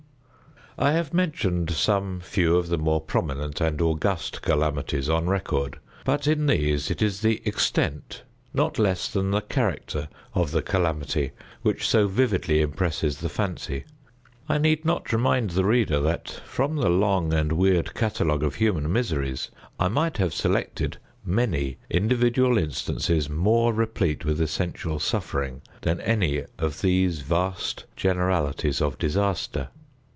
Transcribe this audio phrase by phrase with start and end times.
[0.77, 6.25] I have mentioned some few of the more prominent and august calamities on record; but
[6.25, 11.87] in these it is the extent, not less than the character of the calamity, which
[11.87, 13.83] so vividly impresses the fancy.
[14.49, 18.91] I need not remind the reader that, from the long and weird catalogue of human
[18.91, 26.45] miseries, I might have selected many individual instances more replete with essential suffering than any
[26.57, 29.67] of these vast generalities of disaster.